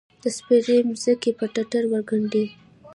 [0.21, 2.45] د سپیرې مځکې، پر ټټر ورګنډې